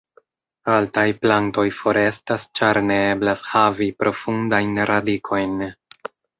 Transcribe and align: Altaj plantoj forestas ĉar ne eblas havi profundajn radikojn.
Altaj 0.75 1.03
plantoj 1.25 1.65
forestas 1.81 2.47
ĉar 2.61 2.81
ne 2.87 2.99
eblas 3.11 3.45
havi 3.53 3.91
profundajn 4.03 4.77
radikojn. 4.95 5.59